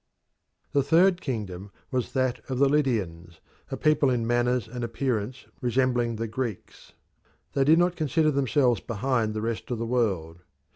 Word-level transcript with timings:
The 0.71 0.81
third 0.81 1.21
kingdom 1.21 1.69
was 1.91 2.13
that 2.13 2.39
of 2.49 2.57
the 2.57 2.67
Lydians, 2.67 3.39
a 3.69 3.77
people 3.77 4.09
in 4.09 4.25
manners 4.25 4.67
and 4.67 4.83
appearance 4.83 5.45
resembling 5.61 6.15
the 6.15 6.27
Greeks. 6.27 6.93
They 7.53 7.63
did 7.65 7.77
not 7.77 7.95
consider 7.95 8.31
themselves 8.31 8.79
behind 8.81 9.35
the 9.35 9.43
rest 9.43 9.69
of 9.69 9.77
the 9.77 9.85
world. 9.85 10.39